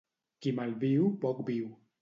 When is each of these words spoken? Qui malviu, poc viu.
Qui 0.45 0.53
malviu, 0.61 1.07
poc 1.27 1.47
viu. 1.51 1.71